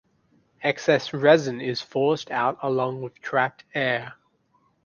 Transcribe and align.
Excess 0.63 1.13
resin 1.13 1.61
is 1.61 1.79
forced 1.79 2.31
out 2.31 2.57
along 2.63 3.03
with 3.03 3.21
trapped 3.21 3.65
air. 3.75 4.15